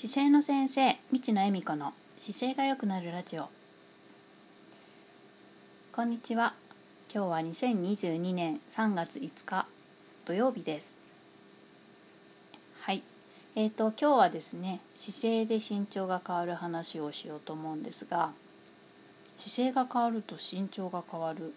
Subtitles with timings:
[0.00, 3.48] 姿勢の先生未知の恵美子の姿勢が良くなるラジオ。
[5.90, 6.54] こんにちは。
[7.12, 9.66] 今日は2022年3月5日
[10.24, 10.94] 土曜日です。
[12.82, 13.02] はい。
[13.56, 18.30] えーと今日はですね姿勢で身長が変わる話をしようと思うんですが
[19.36, 21.52] 姿勢が変わると身長が変わる。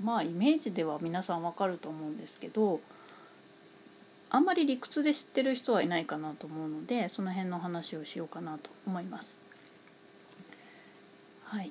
[0.00, 2.78] まあイメージでは皆さんわかると思うんですけど
[4.30, 9.38] あんまり理屈で知ってる人はいないかなと思うのでその辺の話をしようかなと思います。
[11.44, 11.70] はい、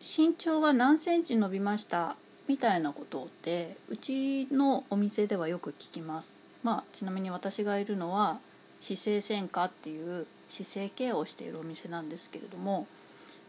[0.00, 2.16] 身長が何センチ伸びました
[2.48, 6.34] みたいなことってうちのお店ではよく聞きます。
[6.62, 8.38] まあ、ちなみに私がいるのは
[8.80, 12.86] 姿勢専科っていう姿勢ケアをしているお店なんですけれども、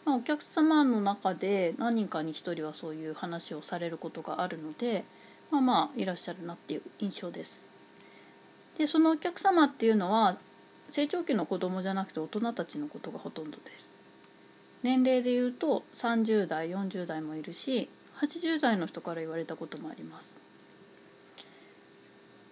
[0.04, 5.06] まあ、お客様の中で何人かに1人はそういう話をされることがあるので
[5.52, 7.66] まあまあいらっしゃるなっていう印象です。
[8.78, 10.38] でそのお客様っていうのは
[10.90, 13.96] 成長期の子供じゃなくて大人たちのことがほとんどです。
[14.84, 20.36] 年齢でいうと30代40代もいるし80代の人から言われたこともあります。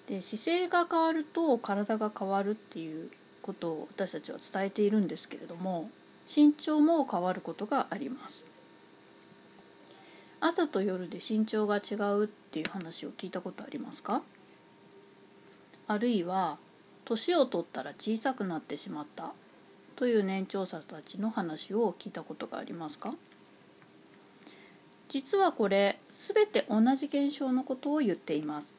[0.08, 3.10] で姿勢が変わると体が変わるっていう
[3.42, 5.90] ことを私たちは伝えているんですけれども
[6.34, 8.53] 身長も変わることがあります。
[10.46, 14.22] 朝と夜で身長が違うっていう話を聞いたことありますか？
[15.88, 16.58] あるいは
[17.06, 19.32] 年を取ったら小さくなってしまった
[19.96, 23.14] という年長者たちの話を聞いたことがありますか？
[25.08, 28.76] 実はこれ全て同じ現象のことを言っています。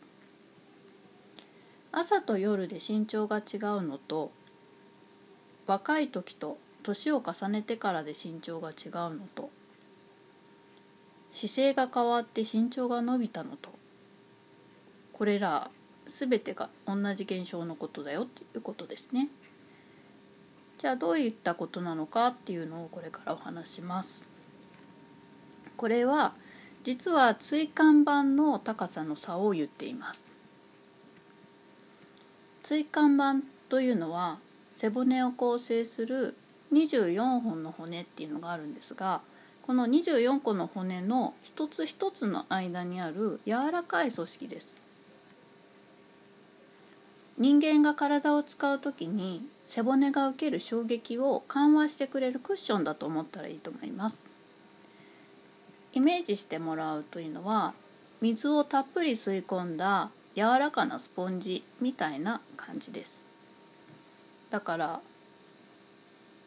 [1.93, 4.33] 朝と夜で身長が違うのと
[5.67, 9.49] 若い時と年を重ねてからで身長が違うのと
[11.35, 13.69] 姿勢が変わって身長が伸びたのと
[15.13, 15.71] これら
[16.07, 19.29] 全てが同じ現象のことだよっていうことですね。
[20.79, 24.25] じゃあどういったことなのかっていうのをこれからお話します。
[25.77, 26.35] これは
[26.83, 30.25] 実は椎間板の高さの差を言っています。
[32.65, 34.39] 椎間板というのは
[34.75, 36.37] 背骨を構成する
[36.73, 39.21] 24本の骨っていうのがあるんですが
[39.67, 44.77] この24個の骨の一つ一つの間にある柔らかい組織です。
[47.39, 54.23] 人間が体を使う時に背骨が受ける衝撃を緩和してくれるクッションだと思ったらいいと思います。
[55.95, 57.73] イメージしてもらうというのは
[58.21, 63.25] 水をたっぷり吸い込んだ柔らかなスポンジみたいな感じです。
[64.51, 65.01] だから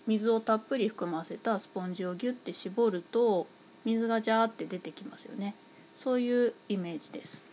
[0.07, 3.45] 水をたっぷり含ませたスポンジをギュッて絞ると
[3.85, 5.53] 水がジャーって出てきますよね。
[5.95, 7.45] そういうイメージです。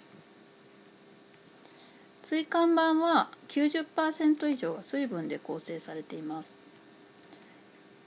[2.23, 6.57] 椎間板は90%以上が水分で構成されています。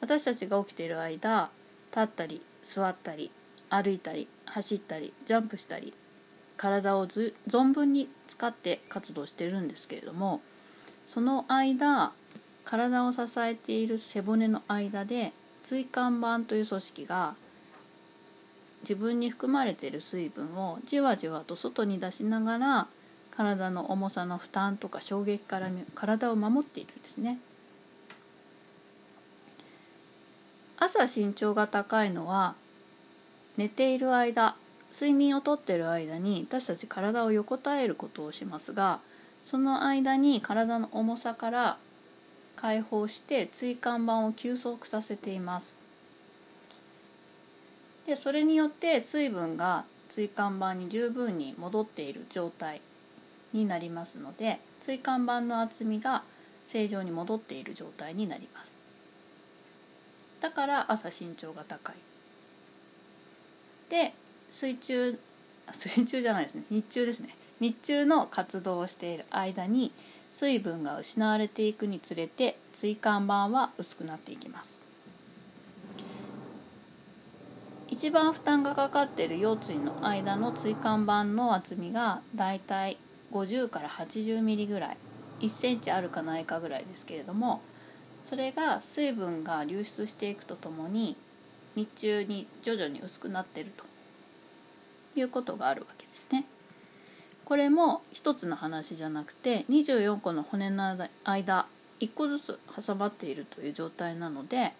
[0.01, 1.49] 私たちが起きている間
[1.91, 3.31] 立ったり座ったり
[3.69, 5.93] 歩いたり走ったりジャンプしたり
[6.55, 10.41] 体を存分に使って活動してるんですけれども
[11.05, 12.11] その間
[12.67, 15.31] 体を支えている背骨の間で
[15.63, 17.35] 椎間板という組織が
[18.81, 22.87] 自分に含まれている水分をじわじわと外に出しながら
[23.31, 27.39] 体の重さの負担とか衝撃から体を守っているんですね。
[30.77, 32.55] 朝身長が高いのは
[33.55, 34.55] 寝ている間
[34.91, 38.99] 睡眠をとっている間に私たち体を横たえることをしますが
[39.45, 41.77] その間に体の重さから
[42.57, 45.75] 解放して椎間板を休息させています。
[48.05, 52.81] でそれによって水分が椎間板に十分に戻っている状態
[53.53, 56.23] になりますので椎間板の厚みが
[56.67, 58.71] 正常に戻っている状態になります。
[60.41, 61.95] だから朝身長が高い。
[63.89, 64.13] で
[64.49, 65.19] 水中
[65.73, 66.63] 水中じゃないですね。
[66.69, 67.35] 日中ですね。
[67.59, 69.91] 日中の活動をしている間に
[70.37, 74.79] 水分が失われていくにつれて椎間板は薄くなっていきます
[77.87, 82.97] 一番負担がかかっている腰椎の間の椎間板の厚みがだいたい
[83.31, 84.97] 50から80ミリぐらい
[85.39, 87.61] 1センチあるかないかぐらいですけれども
[88.29, 91.15] それが水分が流出していくとともに
[91.75, 93.83] 日中に徐々に薄くなっていると
[95.19, 96.45] いうことがあるわけですね。
[97.47, 101.65] これも一つの話じゃなくて24個の骨の間
[102.01, 104.73] 1個ずつ挟まっているという状態なので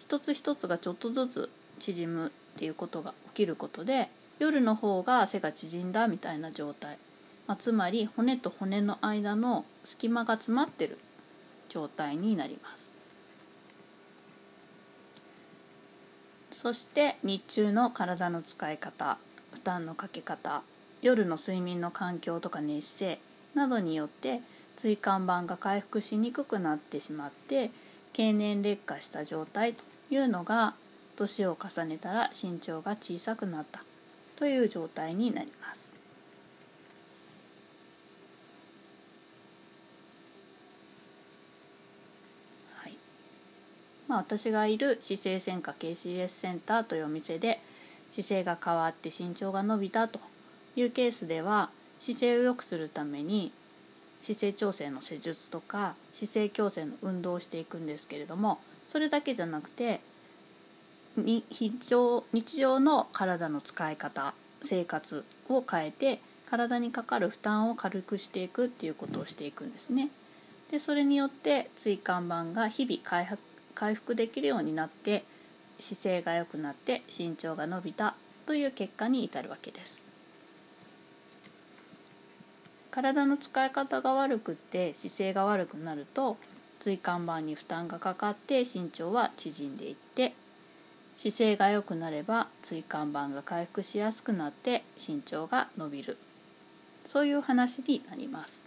[0.00, 4.08] 一つ一つがちょっとずつ縮むっていうことが起きることで
[4.40, 6.98] 夜の方が背が縮んだみたいな状態、
[7.46, 10.98] まあ、つまり骨と骨の間の隙間が詰まってる
[11.68, 12.90] 状態になります。
[16.60, 19.16] そして日中の体の使い方
[19.52, 20.64] 負担のかけ方。
[21.02, 23.20] 夜の睡眠の環境とか熱姿勢
[23.54, 24.40] などによって
[24.76, 27.70] 椎間板が回復しにくくなってしまって
[28.12, 30.74] 経年劣化した状態というのが
[31.16, 33.84] 年を重ねたら身長が小さくなった
[34.36, 35.90] という状態になります。
[42.76, 42.96] はい
[44.08, 47.60] まあ、私がいる姿勢専科 KCS センターというお店で
[48.12, 50.20] 姿勢が変わって身長が伸びたと
[50.76, 51.70] いうケースでは
[52.00, 53.52] 姿勢を良くするために
[54.20, 60.00] 姿勢調整の施術とか姿勢矯正の運動をしていくんですけれどもそれだけじゃなくて
[61.16, 61.44] 日
[61.86, 70.10] 常日常の体の使い方生活を変えて体にかかる負担を軽くしていくっていうことをしていくんですね。
[70.70, 73.26] でそれによって椎間板が日々
[73.74, 75.24] 回復できるようになって
[75.80, 78.14] 姿勢が良くなって身長が伸びた
[78.46, 80.09] という結果に至るわけです。
[82.90, 86.36] 体の使い方が悪くって姿勢が悪くなると
[86.80, 90.32] 椎間板に負担がかかって身長は縮んでいって
[91.18, 96.16] 姿勢が良くなれば椎間板が回復しやすくなって身長が伸びる
[97.06, 98.64] そういう話になります。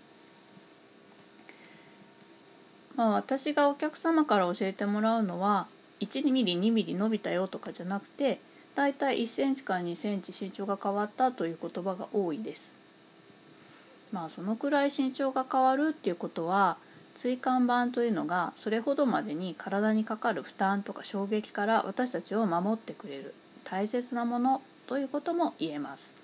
[2.95, 5.65] まあ、私がお客様から教えてもらうのは
[5.99, 8.39] 1ミリ2ミリ伸びたよとかじゃなくて
[8.75, 12.82] だいたい1センチから2センチ身長が変わったという言葉が多いです。
[14.13, 16.77] まあそのくらい身長が変わるっていうことは
[17.15, 23.33] 椎間板というのがそれほどまでに体にかかる負担とか衝撃から私たちを守ってくれる
[23.65, 26.15] 大切なものということも言えます。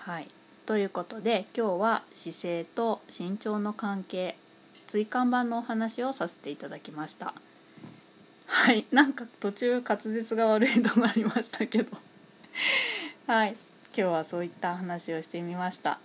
[0.00, 0.28] はい
[0.66, 4.36] ということで今日は姿勢と身長の関係
[4.88, 7.34] 椎間板のお話をさせていただきました。
[8.46, 11.96] はいなんか途中滑舌が悪いとこありましたけど
[13.26, 13.56] はい
[13.98, 15.98] 今日はそういった話をしてみました。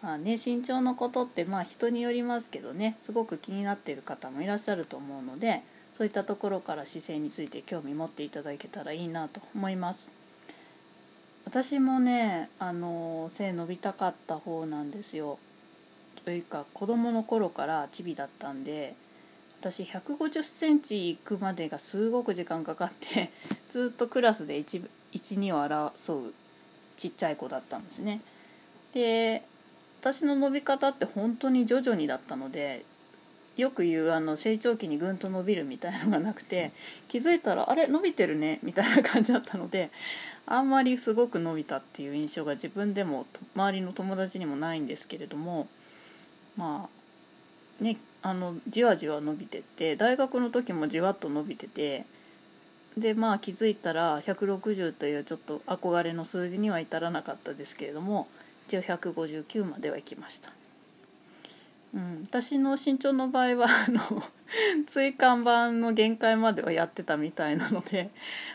[0.00, 10.08] まあね、身長のことってまあ人によりますけどねすごく気になっている方もいらっしゃると思うのでそういったところから姿勢について興味持っていただけたらいいなと思います。
[11.44, 15.40] 私もねあの背伸びたかった方なんですよ。
[16.24, 18.94] というか子供の頃からチビだったんで
[19.60, 23.32] 私150センチ行くまでがすごく時間かかって
[23.68, 26.34] ずっとクラスで12を争う
[27.00, 28.20] ちっちゃい子だったんですね。
[28.92, 29.42] で
[30.00, 32.84] 私の伸び方って本当に徐々にだったので
[33.56, 36.72] よく言うあの成長期にぐんと伸びるみたいのがなくて
[37.08, 39.90] 気づいたらあれ伸びてるねみたいな感じだったので
[40.46, 45.68] あんまりすごく伸びたっていう印象が自分でも周りの友達にもないんですけれども
[46.56, 46.88] ま
[47.80, 52.04] あねあのじわじわ伸びてって大学の時もじわっと伸びてて
[52.96, 58.28] でまあ気づいたら160というちょっと憧れの数字には至らなかったですけれども
[58.68, 60.52] 一応159までは行きました、
[61.94, 64.00] うん、私の身長の場合はあの
[64.88, 68.10] 椎間板の限界まではやってたみたいなので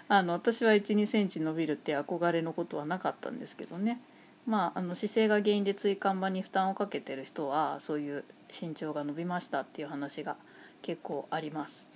[0.09, 3.99] あの私は1 2センチ伸びるって憧れのことはなかったんですけどね
[4.45, 10.35] まあ、あの姿勢が原因で椎間板に負担をかけてる人はそういう身長が伸びましたっていう話が
[10.83, 11.94] 結構あります。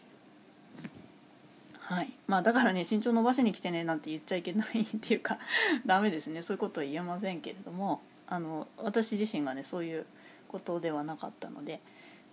[1.89, 2.13] はい。
[2.27, 5.39] まあ、だからね身長伸ばしに来てねなんて言っちゃいけないっていうか
[5.87, 6.43] ダメですね。
[6.43, 10.05] そういうことは言えませんけれどもあの私自身がねそういう
[10.49, 11.81] ことではなかったので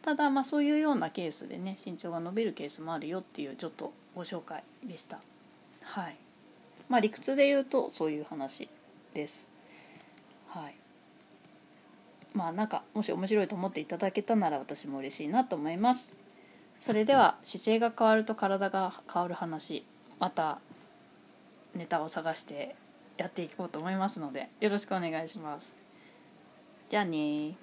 [0.03, 5.21] ただまあそういうようなケースでね身長が伸びるケースもあるよっていうちょっとご紹介でした。
[5.81, 6.17] はい。
[6.91, 8.69] まあ理屈で言うとそういう話
[9.15, 9.49] です。
[10.49, 10.75] はい。
[12.35, 16.26] まあなんかもし面白いと思っていただけたなら私も嬉しいなと思います。
[16.87, 19.85] それでは姿勢が変わると体が変わる話
[20.21, 20.61] また
[21.75, 22.77] ネタを探して
[23.17, 25.67] やっていこうと思いますのでよろしくお願いします。
[26.89, 27.57] じゃあね